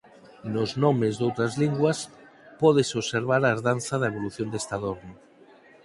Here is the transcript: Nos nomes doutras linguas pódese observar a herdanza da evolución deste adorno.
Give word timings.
Nos 0.53 0.71
nomes 0.83 1.13
doutras 1.21 1.53
linguas 1.63 1.99
pódese 2.61 2.93
observar 3.01 3.41
a 3.43 3.51
herdanza 3.53 3.95
da 3.97 4.09
evolución 4.11 4.47
deste 4.51 4.73
adorno. 4.77 5.13